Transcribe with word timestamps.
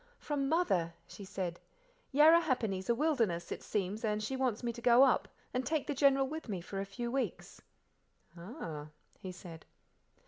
"From 0.17 0.49
Mother," 0.49 0.95
she 1.05 1.23
said. 1.23 1.59
"Yarrahappini's 2.11 2.89
a 2.89 2.95
wilderness, 2.95 3.51
it 3.51 3.61
seems, 3.61 4.03
and 4.03 4.23
she 4.23 4.35
wants 4.35 4.63
me 4.63 4.73
to 4.73 4.81
go 4.81 5.03
up, 5.03 5.27
and 5.53 5.63
take 5.63 5.85
the 5.85 5.93
General 5.93 6.27
with 6.27 6.49
me, 6.49 6.59
for 6.59 6.79
a 6.79 6.85
few 6.87 7.11
weeks." 7.11 7.61
"Ah!" 8.35 8.87
he 9.19 9.31
said. 9.31 9.63